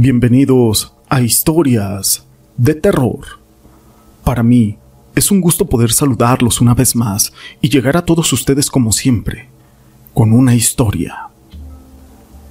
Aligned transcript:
Bienvenidos 0.00 0.94
a 1.08 1.22
Historias 1.22 2.24
de 2.56 2.76
Terror. 2.76 3.18
Para 4.22 4.44
mí 4.44 4.78
es 5.16 5.32
un 5.32 5.40
gusto 5.40 5.66
poder 5.66 5.90
saludarlos 5.90 6.60
una 6.60 6.72
vez 6.72 6.94
más 6.94 7.32
y 7.60 7.68
llegar 7.68 7.96
a 7.96 8.04
todos 8.04 8.32
ustedes 8.32 8.70
como 8.70 8.92
siempre, 8.92 9.48
con 10.14 10.32
una 10.32 10.54
historia. 10.54 11.30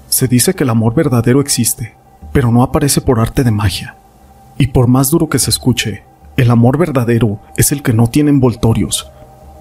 Se 0.10 0.28
dice 0.28 0.56
que 0.56 0.66
el 0.66 0.70
amor 0.70 0.94
verdadero 0.94 1.40
existe, 1.40 1.96
pero 2.34 2.52
no 2.52 2.64
aparece 2.64 3.00
por 3.00 3.18
arte 3.18 3.46
de 3.46 3.52
magia. 3.52 3.96
Y 4.58 4.68
por 4.68 4.88
más 4.88 5.10
duro 5.10 5.30
que 5.30 5.40
se 5.40 5.50
escuche, 5.50 6.04
el 6.36 6.52
amor 6.52 6.78
verdadero 6.78 7.40
es 7.56 7.72
el 7.72 7.82
que 7.82 7.94
no 7.94 8.10
tiene 8.10 8.30
envoltorios, 8.30 9.10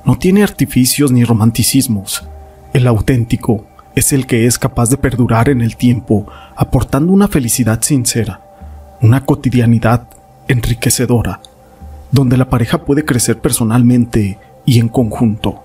no 0.04 0.18
tiene 0.18 0.42
artificios 0.42 1.12
ni 1.12 1.22
romanticismos. 1.22 2.24
El 2.72 2.88
auténtico 2.88 3.64
es 3.96 4.12
el 4.12 4.26
que 4.26 4.46
es 4.46 4.58
capaz 4.58 4.90
de 4.90 4.98
perdurar 4.98 5.48
en 5.48 5.62
el 5.62 5.76
tiempo, 5.76 6.26
aportando 6.54 7.12
una 7.12 7.28
felicidad 7.28 7.80
sincera, 7.80 8.42
una 9.00 9.24
cotidianidad 9.24 10.06
enriquecedora, 10.48 11.40
donde 12.12 12.36
la 12.36 12.50
pareja 12.50 12.84
puede 12.84 13.06
crecer 13.06 13.40
personalmente 13.40 14.38
y 14.66 14.80
en 14.80 14.88
conjunto. 14.88 15.64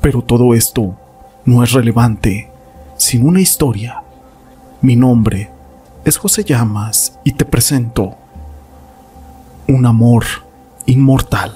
Pero 0.00 0.20
todo 0.20 0.52
esto 0.52 0.96
no 1.44 1.62
es 1.62 1.70
relevante 1.70 2.50
sin 2.96 3.24
una 3.24 3.40
historia. 3.40 4.02
Mi 4.82 4.96
nombre 4.96 5.50
es 6.04 6.16
José 6.16 6.42
Llamas 6.42 7.18
y 7.22 7.32
te 7.32 7.44
presento 7.44 8.16
un 9.68 9.86
amor 9.86 10.24
inmortal. 10.86 11.54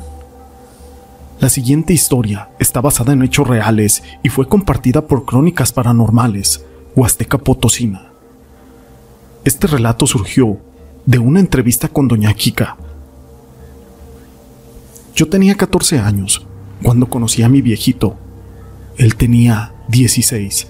La 1.45 1.50
siguiente 1.50 1.92
historia 1.92 2.48
está 2.59 2.81
basada 2.81 3.12
en 3.12 3.23
hechos 3.23 3.47
reales 3.47 4.03
y 4.23 4.31
fue 4.31 4.48
compartida 4.48 5.06
por 5.06 5.27
Crónicas 5.27 5.73
Paranormales, 5.73 6.64
Huasteca 6.97 7.37
Potosina. 7.37 8.06
Este 9.45 9.67
relato 9.67 10.06
surgió 10.06 10.56
de 11.05 11.19
una 11.19 11.41
entrevista 11.41 11.89
con 11.89 12.09
Doña 12.09 12.33
Kika. 12.33 12.78
Yo 15.15 15.28
tenía 15.28 15.55
14 15.55 15.98
años 15.98 16.47
cuando 16.83 17.11
conocí 17.11 17.42
a 17.42 17.50
mi 17.50 17.61
viejito. 17.61 18.17
Él 18.97 19.15
tenía 19.15 19.75
16. 19.89 20.69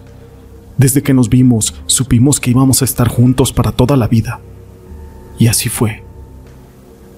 Desde 0.77 1.05
que 1.05 1.15
nos 1.15 1.29
vimos, 1.29 1.81
supimos 1.87 2.41
que 2.41 2.51
íbamos 2.51 2.83
a 2.83 2.85
estar 2.85 3.07
juntos 3.07 3.53
para 3.53 3.71
toda 3.71 3.97
la 3.97 4.09
vida. 4.09 4.41
Y 5.39 5.47
así 5.47 5.69
fue. 5.69 6.03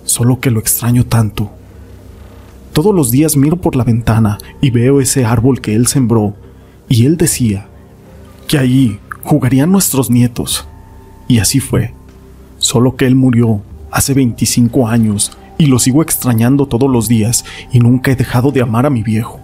Solo 0.05 0.41
que 0.41 0.51
lo 0.51 0.61
extraño 0.61 1.07
tanto 1.07 1.53
todos 2.77 2.95
los 2.95 3.11
días 3.11 3.39
miro 3.39 3.57
por 3.57 3.75
la 3.75 3.85
ventana 3.85 4.37
y 4.61 4.69
veo 4.69 5.01
ese 5.01 5.25
árbol 5.25 5.63
que 5.63 5.75
él 5.75 5.87
sembró, 5.87 6.35
y 6.91 7.07
él 7.07 7.17
decía 7.17 7.69
que 8.47 8.59
allí 8.59 9.01
jugarían 9.23 9.73
nuestros 9.73 10.11
nietos. 10.11 10.69
Y 11.27 11.39
así 11.39 11.59
fue. 11.59 11.95
Solo 12.59 12.95
que 12.97 13.07
él 13.07 13.15
murió 13.15 13.63
hace 13.91 14.13
25 14.13 14.89
años 14.89 15.33
y 15.57 15.69
lo 15.69 15.79
sigo 15.79 16.03
extrañando 16.03 16.67
todos 16.67 16.91
los 16.91 17.09
días 17.09 17.47
y 17.73 17.79
nunca 17.79 18.11
he 18.11 18.15
dejado 18.15 18.53
de 18.53 18.61
amar 18.61 18.85
a 18.85 18.91
mi 18.91 19.03
viejo. 19.03 19.41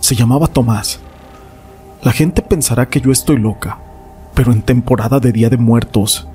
Se 0.00 0.16
llamaba 0.16 0.48
Tomás. 0.48 0.98
La 2.02 2.10
gente 2.10 2.42
pensará 2.42 2.88
que 2.88 3.00
yo 3.00 3.12
estoy 3.12 3.38
loca, 3.38 3.78
pero 4.34 4.50
en 4.50 4.62
temporada 4.62 5.20
de 5.20 5.30
Día 5.30 5.48
de 5.48 5.58
Muertos 5.58 6.26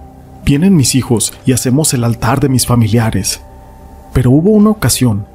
vienen 0.46 0.74
mis 0.74 0.96
hijos 0.96 1.34
y 1.46 1.52
hacemos 1.52 1.94
el 1.94 2.06
altar 2.06 2.40
de 2.40 2.48
mis 2.48 2.66
familiares. 2.66 3.42
Pero 4.14 4.32
hubo 4.32 4.52
una 4.52 4.70
ocasión 4.70 5.26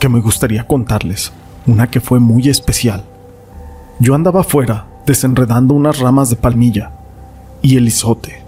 que 0.00 0.08
me 0.08 0.20
gustaría 0.20 0.66
contarles, 0.66 1.30
una 1.66 1.88
que 1.88 2.00
fue 2.00 2.18
muy 2.18 2.48
especial. 2.48 3.04
Yo 4.00 4.14
andaba 4.14 4.40
afuera, 4.40 4.86
desenredando 5.06 5.74
unas 5.74 5.98
ramas 5.98 6.30
de 6.30 6.36
palmilla, 6.36 6.90
y 7.62 7.76
el 7.76 7.86
isote. 7.86 8.42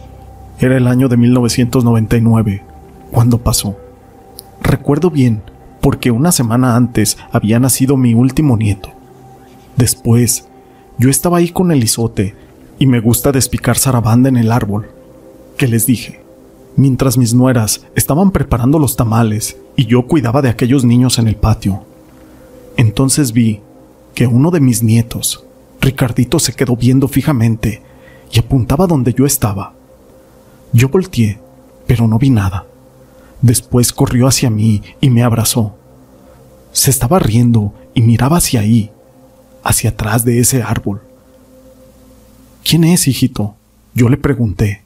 Era 0.59 0.79
el 0.79 0.87
año 0.87 1.09
de 1.09 1.19
1999, 1.19 2.65
cuando 3.13 3.37
pasó. 3.37 3.77
Recuerdo 4.63 5.11
bien, 5.11 5.43
porque 5.83 6.11
una 6.11 6.33
semana 6.33 6.75
antes 6.75 7.19
había 7.31 7.61
nacido 7.61 7.99
mi 7.99 8.15
último 8.15 8.57
nieto. 8.57 8.89
Después, 9.77 10.49
yo 10.97 11.11
estaba 11.11 11.37
ahí 11.37 11.51
con 11.51 11.71
el 11.71 11.85
isote, 11.85 12.35
y 12.79 12.87
me 12.87 13.01
gusta 13.01 13.31
despicar 13.31 13.77
zarabanda 13.77 14.31
en 14.31 14.39
el 14.39 14.51
árbol. 14.51 14.91
¿Qué 15.59 15.69
les 15.69 15.85
dije? 15.85 16.22
Mientras 16.77 17.19
mis 17.19 17.35
nueras 17.35 17.85
estaban 17.95 18.31
preparando 18.31 18.79
los 18.79 18.97
tamales 18.97 19.57
y 19.77 19.87
yo 19.87 20.07
cuidaba 20.07 20.43
de 20.43 20.49
aquellos 20.49 20.85
niños 20.85 21.19
en 21.19 21.29
el 21.29 21.37
patio. 21.37 21.85
Entonces 22.77 23.33
vi 23.33 23.61
que 24.15 24.27
uno 24.27 24.51
de 24.51 24.61
mis 24.61 24.83
nietos, 24.83 25.45
Ricardito, 25.81 26.39
se 26.39 26.53
quedó 26.53 26.77
viendo 26.77 27.09
fijamente 27.09 27.83
y 28.31 28.39
apuntaba 28.39 28.87
donde 28.87 29.13
yo 29.13 29.27
estaba. 29.27 29.75
Yo 30.73 30.89
volteé, 30.89 31.39
pero 31.87 32.07
no 32.07 32.19
vi 32.19 32.31
nada. 32.31 32.67
Después 33.41 33.93
corrió 33.93 34.29
hacia 34.29 34.51
mí 34.51 34.83
y 35.01 35.11
me 35.11 35.23
abrazó. 35.23 35.75
Se 36.73 36.91
estaba 36.91 37.19
riendo 37.19 37.75
y 37.95 38.01
miraba 38.01 38.39
hacia 38.39 38.61
ahí, 38.61 38.91
hacia 39.65 39.91
atrás 39.91 40.25
de 40.25 40.39
ese 40.39 40.63
árbol. 40.63 41.03
¿Quién 42.65 42.85
es, 42.85 43.09
hijito? 43.09 43.57
Yo 43.95 44.09
le 44.09 44.17
pregunté 44.17 44.83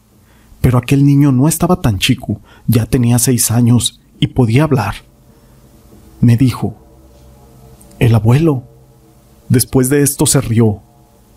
pero 0.67 0.79
aquel 0.79 1.07
niño 1.07 1.31
no 1.31 1.47
estaba 1.47 1.81
tan 1.81 2.01
chico, 2.01 2.41
ya 2.67 2.87
tenía 2.87 3.21
seis 3.21 3.53
años 3.53 4.01
y 4.19 4.27
podía 4.27 4.65
hablar. 4.65 4.97
Me 6.21 6.37
dijo, 6.37 6.75
el 8.01 8.13
abuelo. 8.13 8.65
Después 9.49 9.91
de 9.91 10.03
esto 10.03 10.27
se 10.27 10.41
rió 10.41 10.83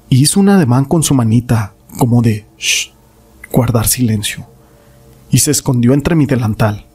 y 0.09 0.23
hizo 0.23 0.39
un 0.39 0.49
ademán 0.49 0.85
con 0.85 1.03
su 1.03 1.13
manita, 1.13 1.75
como 1.99 2.23
de 2.23 2.47
guardar 3.51 3.87
silencio, 3.87 4.47
y 5.29 5.37
se 5.37 5.51
escondió 5.51 5.93
entre 5.93 6.15
mi 6.15 6.25
delantal. 6.25 6.87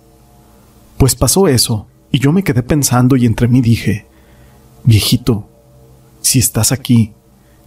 Pues 0.99 1.15
pasó 1.15 1.47
eso, 1.47 1.87
y 2.11 2.19
yo 2.19 2.33
me 2.33 2.43
quedé 2.43 2.65
pensando 2.65 3.15
y 3.15 3.27
entre 3.27 3.47
mí 3.47 3.61
dije, 3.61 4.09
viejito, 4.83 5.49
si 6.21 6.41
estás 6.41 6.73
aquí, 6.73 7.13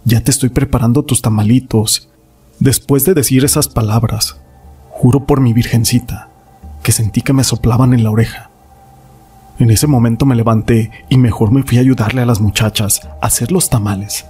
ya 0.04 0.22
te 0.22 0.30
estoy 0.30 0.50
preparando 0.50 1.06
tus 1.06 1.22
tamalitos. 1.22 2.10
Después 2.60 3.06
de 3.06 3.14
decir 3.14 3.46
esas 3.46 3.66
palabras, 3.66 4.36
Juro 4.98 5.20
por 5.20 5.40
mi 5.40 5.52
virgencita, 5.52 6.26
que 6.82 6.90
sentí 6.90 7.22
que 7.22 7.32
me 7.32 7.44
soplaban 7.44 7.94
en 7.94 8.02
la 8.02 8.10
oreja. 8.10 8.50
En 9.60 9.70
ese 9.70 9.86
momento 9.86 10.26
me 10.26 10.34
levanté 10.34 10.90
y 11.08 11.18
mejor 11.18 11.52
me 11.52 11.62
fui 11.62 11.78
a 11.78 11.82
ayudarle 11.82 12.20
a 12.20 12.26
las 12.26 12.40
muchachas 12.40 13.02
a 13.22 13.26
hacer 13.26 13.52
los 13.52 13.70
tamales. 13.70 14.26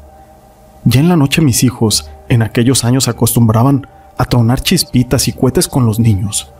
Ya 0.85 1.01
en 1.01 1.09
la 1.09 1.17
noche 1.17 1.41
mis 1.41 1.65
hijos, 1.65 2.11
en 2.29 2.43
aquellos 2.43 2.85
años, 2.85 3.09
acostumbraban 3.09 3.87
a 4.19 4.27
tronar 4.27 4.61
chispitas 4.61 5.27
y 5.27 5.33
cohetes 5.33 5.69
con 5.69 5.87
los 5.87 5.99
niños. 5.99 6.53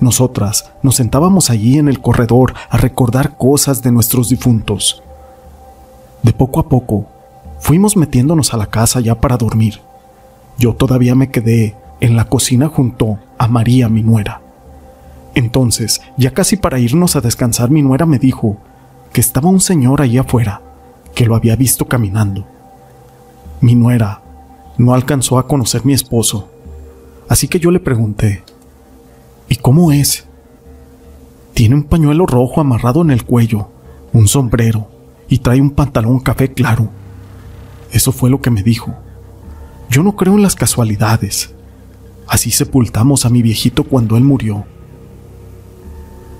Nosotras 0.00 0.72
nos 0.82 0.96
sentábamos 0.96 1.48
allí 1.48 1.78
en 1.78 1.88
el 1.88 2.02
corredor 2.02 2.52
a 2.68 2.76
recordar 2.76 3.38
cosas 3.38 3.82
de 3.82 3.90
nuestros 3.90 4.28
difuntos. 4.28 5.02
De 6.22 6.34
poco 6.34 6.60
a 6.60 6.68
poco, 6.68 7.06
fuimos 7.58 7.96
metiéndonos 7.96 8.52
a 8.52 8.58
la 8.58 8.66
casa 8.66 9.00
ya 9.00 9.14
para 9.14 9.38
dormir. 9.38 9.80
Yo 10.58 10.74
todavía 10.74 11.14
me 11.14 11.30
quedé 11.30 11.74
en 12.00 12.16
la 12.16 12.26
cocina 12.26 12.68
junto 12.68 13.18
a 13.40 13.48
María, 13.48 13.88
mi 13.88 14.02
nuera. 14.02 14.42
Entonces, 15.34 16.02
ya 16.18 16.32
casi 16.32 16.58
para 16.58 16.78
irnos 16.78 17.16
a 17.16 17.22
descansar, 17.22 17.70
mi 17.70 17.80
nuera 17.80 18.04
me 18.04 18.18
dijo 18.18 18.58
que 19.14 19.22
estaba 19.22 19.48
un 19.48 19.60
señor 19.60 20.02
ahí 20.02 20.18
afuera, 20.18 20.60
que 21.14 21.24
lo 21.24 21.34
había 21.34 21.56
visto 21.56 21.86
caminando. 21.86 22.46
Mi 23.62 23.74
nuera 23.74 24.20
no 24.76 24.92
alcanzó 24.92 25.38
a 25.38 25.48
conocer 25.48 25.86
mi 25.86 25.94
esposo, 25.94 26.50
así 27.30 27.48
que 27.48 27.58
yo 27.58 27.70
le 27.70 27.80
pregunté, 27.80 28.42
¿y 29.48 29.56
cómo 29.56 29.90
es? 29.90 30.26
Tiene 31.54 31.76
un 31.76 31.84
pañuelo 31.84 32.26
rojo 32.26 32.60
amarrado 32.60 33.00
en 33.00 33.10
el 33.10 33.24
cuello, 33.24 33.70
un 34.12 34.28
sombrero 34.28 34.86
y 35.30 35.38
trae 35.38 35.62
un 35.62 35.70
pantalón 35.70 36.20
café 36.20 36.52
claro. 36.52 36.90
Eso 37.90 38.12
fue 38.12 38.28
lo 38.28 38.42
que 38.42 38.50
me 38.50 38.62
dijo. 38.62 38.94
Yo 39.88 40.02
no 40.02 40.14
creo 40.14 40.34
en 40.34 40.42
las 40.42 40.56
casualidades. 40.56 41.54
Así 42.30 42.52
sepultamos 42.52 43.26
a 43.26 43.28
mi 43.28 43.42
viejito 43.42 43.82
cuando 43.82 44.16
él 44.16 44.22
murió. 44.22 44.64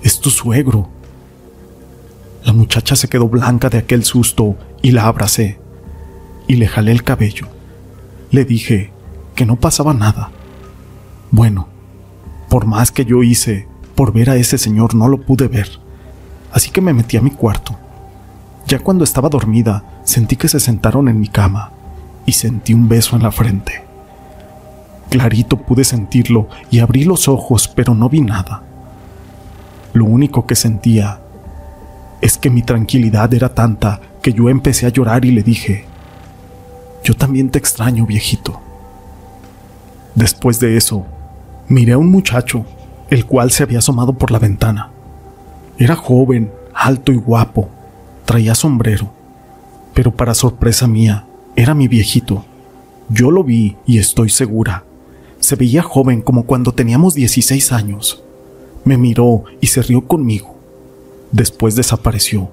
Es 0.01 0.21
tu 0.21 0.29
suegro. 0.29 0.87
La 2.45 2.53
muchacha 2.53 2.95
se 2.95 3.09
quedó 3.09 3.27
blanca 3.27 3.69
de 3.69 3.79
aquel 3.79 4.05
susto 4.05 4.55
y 4.81 4.91
la 4.91 5.07
abracé 5.07 5.59
y 6.47 6.55
le 6.55 6.69
jalé 6.69 6.93
el 6.93 7.03
cabello. 7.03 7.47
Le 8.31 8.45
dije 8.45 8.89
que 9.35 9.45
no 9.45 9.57
pasaba 9.57 9.93
nada. 9.93 10.31
Bueno, 11.29 11.67
por 12.49 12.65
más 12.65 12.93
que 12.93 13.03
yo 13.03 13.21
hice 13.21 13.67
por 13.93 14.13
ver 14.13 14.29
a 14.29 14.37
ese 14.37 14.57
señor 14.57 14.95
no 14.95 15.09
lo 15.09 15.17
pude 15.21 15.49
ver, 15.49 15.69
así 16.53 16.71
que 16.71 16.79
me 16.79 16.93
metí 16.93 17.17
a 17.17 17.21
mi 17.21 17.31
cuarto. 17.31 17.77
Ya 18.65 18.79
cuando 18.79 19.03
estaba 19.03 19.27
dormida 19.27 20.01
sentí 20.05 20.37
que 20.37 20.47
se 20.47 20.61
sentaron 20.61 21.09
en 21.09 21.19
mi 21.19 21.27
cama 21.27 21.73
y 22.25 22.31
sentí 22.31 22.73
un 22.73 22.87
beso 22.87 23.17
en 23.17 23.23
la 23.23 23.31
frente. 23.33 23.90
Clarito 25.11 25.57
pude 25.57 25.83
sentirlo 25.83 26.47
y 26.71 26.79
abrí 26.79 27.03
los 27.03 27.27
ojos, 27.27 27.67
pero 27.67 27.93
no 27.93 28.09
vi 28.09 28.21
nada. 28.21 28.63
Lo 29.93 30.05
único 30.05 30.47
que 30.47 30.55
sentía 30.55 31.19
es 32.21 32.39
que 32.39 32.49
mi 32.49 32.63
tranquilidad 32.63 33.31
era 33.33 33.53
tanta 33.53 34.01
que 34.23 34.33
yo 34.33 34.49
empecé 34.49 34.87
a 34.87 34.89
llorar 34.89 35.25
y 35.25 35.31
le 35.31 35.43
dije, 35.43 35.85
yo 37.03 37.13
también 37.13 37.51
te 37.51 37.59
extraño, 37.59 38.07
viejito. 38.07 38.59
Después 40.15 40.59
de 40.59 40.77
eso, 40.77 41.05
Miré 41.71 41.93
a 41.93 41.97
un 41.97 42.11
muchacho, 42.11 42.65
el 43.09 43.25
cual 43.25 43.49
se 43.49 43.63
había 43.63 43.77
asomado 43.77 44.11
por 44.11 44.29
la 44.29 44.39
ventana. 44.39 44.89
Era 45.77 45.95
joven, 45.95 46.51
alto 46.73 47.13
y 47.13 47.15
guapo, 47.15 47.69
traía 48.25 48.55
sombrero, 48.55 49.09
pero 49.93 50.11
para 50.11 50.33
sorpresa 50.33 50.85
mía, 50.85 51.23
era 51.55 51.73
mi 51.73 51.87
viejito. 51.87 52.43
Yo 53.07 53.31
lo 53.31 53.45
vi 53.45 53.77
y 53.85 53.99
estoy 53.99 54.29
segura. 54.29 54.83
Se 55.41 55.55
veía 55.55 55.83
joven 55.83 56.21
como 56.21 56.45
cuando 56.45 56.71
teníamos 56.71 57.13
16 57.13 57.71
años. 57.73 58.23
Me 58.85 58.97
miró 58.97 59.43
y 59.59 59.67
se 59.67 59.81
rió 59.81 60.07
conmigo. 60.07 60.55
Después 61.31 61.75
desapareció. 61.75 62.49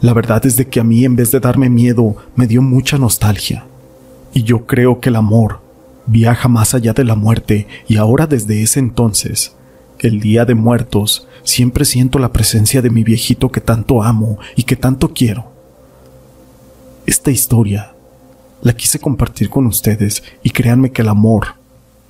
La 0.00 0.12
verdad 0.14 0.44
es 0.46 0.56
de 0.56 0.66
que 0.66 0.80
a 0.80 0.84
mí 0.84 1.04
en 1.04 1.14
vez 1.14 1.30
de 1.30 1.40
darme 1.40 1.68
miedo 1.68 2.16
me 2.34 2.46
dio 2.46 2.62
mucha 2.62 2.98
nostalgia. 2.98 3.66
Y 4.32 4.42
yo 4.42 4.66
creo 4.66 5.00
que 5.00 5.10
el 5.10 5.16
amor 5.16 5.60
viaja 6.06 6.48
más 6.48 6.74
allá 6.74 6.94
de 6.94 7.04
la 7.04 7.14
muerte 7.14 7.66
y 7.86 7.96
ahora 7.96 8.26
desde 8.26 8.62
ese 8.62 8.80
entonces, 8.80 9.54
el 9.98 10.20
día 10.20 10.44
de 10.44 10.54
muertos, 10.54 11.28
siempre 11.42 11.84
siento 11.84 12.18
la 12.18 12.32
presencia 12.32 12.80
de 12.80 12.90
mi 12.90 13.04
viejito 13.04 13.50
que 13.50 13.60
tanto 13.60 14.02
amo 14.02 14.38
y 14.56 14.62
que 14.62 14.76
tanto 14.76 15.12
quiero. 15.12 15.52
Esta 17.06 17.30
historia 17.30 17.92
la 18.62 18.72
quise 18.74 18.98
compartir 18.98 19.50
con 19.50 19.66
ustedes 19.66 20.22
y 20.42 20.50
créanme 20.50 20.92
que 20.92 21.02
el 21.02 21.08
amor 21.08 21.57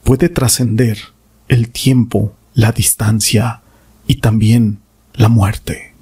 puede 0.09 0.31
trascender 0.31 0.97
el 1.49 1.69
tiempo, 1.69 2.33
la 2.55 2.73
distancia 2.73 3.61
y 4.07 4.21
también 4.21 4.79
la 5.13 5.29
muerte. 5.29 5.93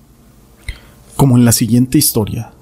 Como 1.17 1.37
en 1.37 1.45
la 1.45 1.51
siguiente 1.51 1.99
historia. 1.99 2.53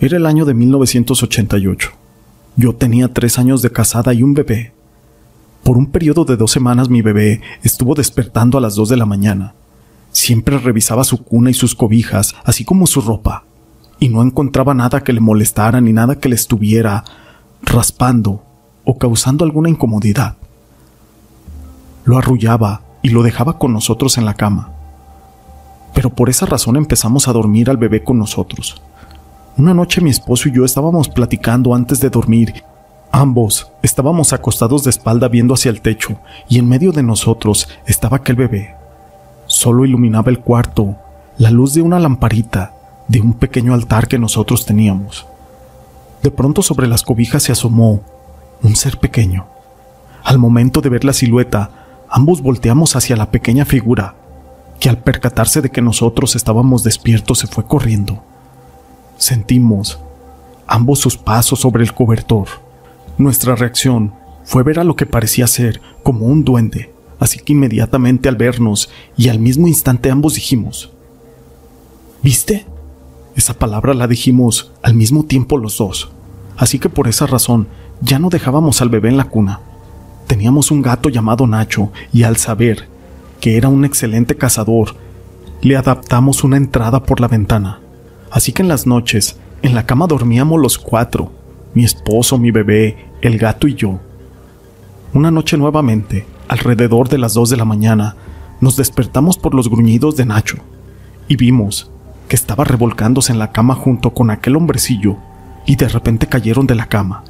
Era 0.00 0.16
el 0.16 0.24
año 0.24 0.46
de 0.46 0.54
1988. 0.54 1.90
Yo 2.56 2.74
tenía 2.74 3.12
tres 3.12 3.38
años 3.38 3.60
de 3.60 3.72
casada 3.72 4.14
y 4.14 4.22
un 4.22 4.32
bebé. 4.32 4.72
Por 5.64 5.76
un 5.76 5.88
periodo 5.88 6.24
de 6.24 6.38
dos 6.38 6.50
semanas 6.50 6.88
mi 6.88 7.02
bebé 7.02 7.42
estuvo 7.62 7.94
despertando 7.94 8.56
a 8.56 8.62
las 8.62 8.74
dos 8.74 8.88
de 8.88 8.96
la 8.96 9.04
mañana. 9.04 9.52
Siempre 10.12 10.56
revisaba 10.56 11.04
su 11.04 11.22
cuna 11.22 11.50
y 11.50 11.54
sus 11.54 11.74
cobijas, 11.74 12.34
así 12.42 12.64
como 12.64 12.86
su 12.86 13.02
ropa, 13.02 13.44
y 14.00 14.08
no 14.08 14.22
encontraba 14.22 14.72
nada 14.72 15.04
que 15.04 15.12
le 15.12 15.20
molestara 15.20 15.82
ni 15.82 15.92
nada 15.92 16.18
que 16.18 16.30
le 16.30 16.36
estuviera 16.36 17.04
raspando 17.60 18.46
o 18.84 18.98
causando 18.98 19.44
alguna 19.44 19.68
incomodidad. 19.68 20.36
Lo 22.04 22.18
arrullaba 22.18 22.82
y 23.02 23.10
lo 23.10 23.22
dejaba 23.22 23.58
con 23.58 23.72
nosotros 23.72 24.18
en 24.18 24.24
la 24.24 24.34
cama. 24.34 24.72
Pero 25.94 26.10
por 26.10 26.30
esa 26.30 26.46
razón 26.46 26.76
empezamos 26.76 27.28
a 27.28 27.32
dormir 27.32 27.70
al 27.70 27.76
bebé 27.76 28.02
con 28.02 28.18
nosotros. 28.18 28.80
Una 29.58 29.74
noche 29.74 30.00
mi 30.00 30.10
esposo 30.10 30.48
y 30.48 30.52
yo 30.52 30.64
estábamos 30.64 31.08
platicando 31.08 31.74
antes 31.74 32.00
de 32.00 32.10
dormir. 32.10 32.64
Ambos 33.10 33.70
estábamos 33.82 34.32
acostados 34.32 34.84
de 34.84 34.90
espalda 34.90 35.28
viendo 35.28 35.52
hacia 35.52 35.70
el 35.70 35.82
techo 35.82 36.18
y 36.48 36.58
en 36.58 36.66
medio 36.66 36.92
de 36.92 37.02
nosotros 37.02 37.68
estaba 37.86 38.18
aquel 38.18 38.36
bebé. 38.36 38.74
Solo 39.46 39.84
iluminaba 39.84 40.30
el 40.30 40.40
cuarto 40.40 40.96
la 41.38 41.50
luz 41.50 41.74
de 41.74 41.82
una 41.82 41.98
lamparita 41.98 42.72
de 43.08 43.20
un 43.20 43.34
pequeño 43.34 43.74
altar 43.74 44.08
que 44.08 44.18
nosotros 44.18 44.64
teníamos. 44.64 45.26
De 46.22 46.30
pronto 46.30 46.62
sobre 46.62 46.86
las 46.86 47.02
cobijas 47.02 47.42
se 47.42 47.52
asomó 47.52 48.00
un 48.62 48.76
ser 48.76 48.98
pequeño. 48.98 49.46
Al 50.24 50.38
momento 50.38 50.80
de 50.80 50.88
ver 50.88 51.04
la 51.04 51.12
silueta, 51.12 52.04
ambos 52.08 52.42
volteamos 52.42 52.96
hacia 52.96 53.16
la 53.16 53.30
pequeña 53.30 53.64
figura, 53.64 54.14
que 54.80 54.88
al 54.88 54.98
percatarse 54.98 55.60
de 55.60 55.70
que 55.70 55.82
nosotros 55.82 56.36
estábamos 56.36 56.84
despiertos 56.84 57.38
se 57.38 57.46
fue 57.46 57.64
corriendo. 57.64 58.22
Sentimos 59.16 59.98
ambos 60.66 61.00
sus 61.00 61.16
pasos 61.16 61.60
sobre 61.60 61.84
el 61.84 61.92
cobertor. 61.92 62.48
Nuestra 63.18 63.54
reacción 63.54 64.14
fue 64.44 64.62
ver 64.62 64.78
a 64.78 64.84
lo 64.84 64.96
que 64.96 65.06
parecía 65.06 65.46
ser 65.46 65.80
como 66.02 66.26
un 66.26 66.44
duende, 66.44 66.92
así 67.20 67.38
que 67.38 67.52
inmediatamente 67.52 68.28
al 68.28 68.36
vernos 68.36 68.90
y 69.16 69.28
al 69.28 69.38
mismo 69.38 69.68
instante 69.68 70.10
ambos 70.10 70.34
dijimos, 70.34 70.92
¿Viste? 72.22 72.66
Esa 73.34 73.54
palabra 73.54 73.94
la 73.94 74.06
dijimos 74.06 74.70
al 74.82 74.94
mismo 74.94 75.24
tiempo 75.24 75.58
los 75.58 75.78
dos, 75.78 76.12
así 76.56 76.78
que 76.78 76.88
por 76.88 77.08
esa 77.08 77.26
razón 77.26 77.68
ya 78.00 78.18
no 78.18 78.28
dejábamos 78.28 78.82
al 78.82 78.88
bebé 78.88 79.08
en 79.08 79.16
la 79.16 79.24
cuna. 79.24 79.60
Teníamos 80.26 80.70
un 80.70 80.82
gato 80.82 81.08
llamado 81.08 81.46
Nacho 81.46 81.90
y 82.12 82.22
al 82.22 82.36
saber 82.36 82.88
que 83.40 83.56
era 83.56 83.68
un 83.68 83.84
excelente 83.84 84.36
cazador, 84.36 84.94
le 85.62 85.76
adaptamos 85.76 86.44
una 86.44 86.56
entrada 86.56 87.02
por 87.02 87.20
la 87.20 87.28
ventana. 87.28 87.80
Así 88.30 88.52
que 88.52 88.62
en 88.62 88.68
las 88.68 88.86
noches, 88.86 89.36
en 89.62 89.74
la 89.74 89.84
cama 89.84 90.06
dormíamos 90.06 90.60
los 90.60 90.78
cuatro, 90.78 91.32
mi 91.74 91.84
esposo, 91.84 92.38
mi 92.38 92.50
bebé, 92.50 93.10
el 93.20 93.38
gato 93.38 93.66
y 93.66 93.74
yo. 93.74 94.00
Una 95.12 95.30
noche 95.30 95.56
nuevamente, 95.56 96.26
alrededor 96.48 97.08
de 97.08 97.18
las 97.18 97.34
dos 97.34 97.50
de 97.50 97.56
la 97.56 97.64
mañana, 97.64 98.16
nos 98.60 98.76
despertamos 98.76 99.38
por 99.38 99.54
los 99.54 99.68
gruñidos 99.68 100.16
de 100.16 100.24
Nacho 100.24 100.58
y 101.28 101.36
vimos 101.36 101.90
que 102.28 102.36
estaba 102.36 102.64
revolcándose 102.64 103.32
en 103.32 103.38
la 103.38 103.52
cama 103.52 103.74
junto 103.74 104.14
con 104.14 104.30
aquel 104.30 104.56
hombrecillo 104.56 105.16
y 105.66 105.76
de 105.76 105.88
repente 105.88 106.26
cayeron 106.26 106.66
de 106.66 106.74
la 106.74 106.86
cama. 106.86 107.24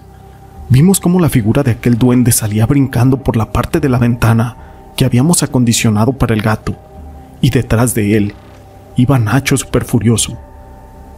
Vimos 0.69 1.01
cómo 1.01 1.21
la 1.21 1.29
figura 1.29 1.63
de 1.63 1.73
aquel 1.73 1.99
duende 1.99 2.33
salía 2.33 2.67
brincando 2.67 3.19
por 3.19 3.37
la 3.37 3.53
parte 3.53 3.81
de 3.81 3.89
la 3.89 3.99
ventana 3.99 4.57
que 4.97 5.05
habíamos 5.05 5.43
acondicionado 5.43 6.13
para 6.13 6.35
el 6.35 6.43
gato 6.43 6.77
y 7.41 7.51
detrás 7.51 7.95
de 7.95 8.17
él 8.17 8.35
iba 8.97 9.19
Nacho 9.19 9.57
súper 9.57 9.85
furioso 9.85 10.39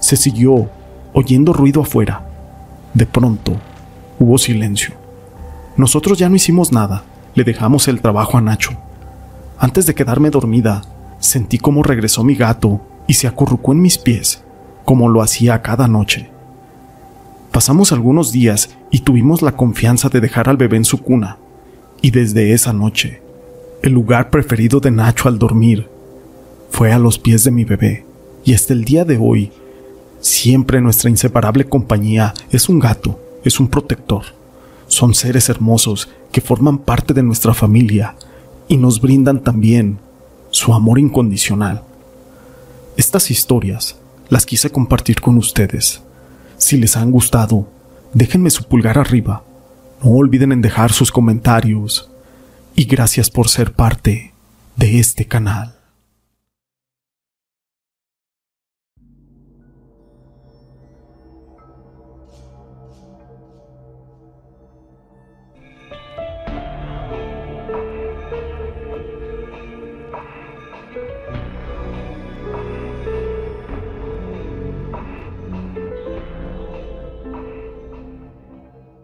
se 0.05 0.19
siguió 0.19 0.69
oyendo 1.15 1.55
ruido 1.55 1.81
afuera. 1.81 2.27
De 2.93 3.07
pronto, 3.07 3.57
hubo 4.19 4.37
silencio. 4.37 4.95
Nosotros 5.79 6.19
ya 6.19 6.29
no 6.29 6.37
hicimos 6.37 6.73
nada, 6.73 7.05
le 7.35 7.43
dejamos 7.43 7.89
el 7.89 8.03
trabajo 8.03 8.37
a 8.37 8.43
Nacho. 8.43 8.73
Antes 9.59 9.87
de 9.87 9.95
quedarme 9.95 10.29
dormida, 10.29 10.83
sentí 11.21 11.57
cómo 11.57 11.83
regresó 11.83 12.23
mi 12.23 12.35
gato 12.35 12.83
y 13.07 13.15
se 13.15 13.27
acurrucó 13.27 13.73
en 13.73 13.81
mis 13.81 13.97
pies, 13.97 14.45
como 14.85 15.09
lo 15.09 15.23
hacía 15.23 15.63
cada 15.63 15.89
noche. 15.89 16.31
Pasamos 17.55 17.93
algunos 17.93 18.33
días 18.33 18.77
y 18.91 18.99
tuvimos 18.99 19.41
la 19.41 19.53
confianza 19.53 20.11
de 20.11 20.21
dejar 20.21 20.51
al 20.51 20.59
bebé 20.59 20.77
en 20.77 20.85
su 20.85 20.99
cuna, 20.99 21.39
y 22.03 22.11
desde 22.11 22.53
esa 22.53 22.75
noche, 22.75 23.23
el 23.81 23.93
lugar 23.93 24.29
preferido 24.29 24.81
de 24.81 24.91
Nacho 24.91 25.29
al 25.29 25.39
dormir 25.39 25.89
fue 26.71 26.93
a 26.93 26.99
los 26.99 27.19
pies 27.19 27.45
de 27.45 27.53
mi 27.53 27.65
bebé, 27.65 28.05
y 28.45 28.53
hasta 28.53 28.75
el 28.75 28.85
día 28.85 29.07
de 29.07 29.17
hoy 29.17 29.53
Siempre 30.25 30.81
nuestra 30.81 31.11
inseparable 31.11 31.67
compañía 31.67 32.33
es 32.51 32.71
un 32.71 32.79
gato, 32.79 33.21
es 33.45 33.61
un 33.61 33.69
protector. 33.69 34.23
Son 34.87 35.13
seres 35.13 35.51
hermosos 35.51 36.09
que 36.33 36.41
forman 36.41 36.79
parte 36.79 37.13
de 37.13 37.23
nuestra 37.23 37.53
familia 37.53 38.17
y 38.67 38.79
nos 38.79 39.03
brindan 39.03 39.41
también 39.41 39.99
su 40.49 40.73
amor 40.73 40.99
incondicional. 40.99 41.83
Estas 42.97 43.31
historias 43.31 43.97
las 44.31 44.47
quise 44.47 44.71
compartir 44.71 45.21
con 45.21 45.37
ustedes. 45.37 46.01
Si 46.65 46.79
les 46.79 46.97
han 46.97 47.11
gustado, 47.11 47.69
déjenme 48.15 48.49
su 48.49 48.65
pulgar 48.65 48.97
arriba. 48.97 49.45
No 50.03 50.13
olviden 50.13 50.51
en 50.51 50.63
dejar 50.63 50.95
sus 50.95 51.13
comentarios. 51.13 52.11
Y 52.75 52.87
gracias 52.87 53.29
por 53.29 53.51
ser 53.51 53.75
parte 53.75 54.33
de 54.75 54.99
este 54.99 55.27
canal. 55.27 55.75